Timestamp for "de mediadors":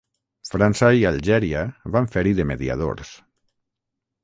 2.41-3.15